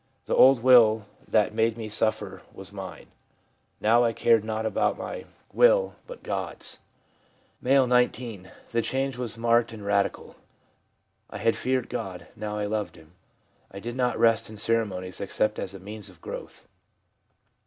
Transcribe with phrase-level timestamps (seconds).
[0.25, 3.05] 'The old will that made me suffer was mine;
[3.79, 6.23] now I cared not about my i 3 4 THE PSYCHOLOGY OF RELIGION will, but
[6.23, 6.79] God's/
[7.63, 8.43] M., 19.
[8.45, 10.35] c The change was marked and radical.
[11.29, 13.11] I had feared God, now I loved Him.
[13.69, 16.67] I did not rest in ceremonies, except as a means of growth.'